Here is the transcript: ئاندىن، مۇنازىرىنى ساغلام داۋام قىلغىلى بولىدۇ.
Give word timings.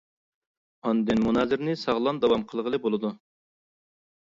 ئاندىن، 0.87 1.21
مۇنازىرىنى 1.25 1.77
ساغلام 1.83 2.23
داۋام 2.25 2.49
قىلغىلى 2.55 2.83
بولىدۇ. 2.89 3.15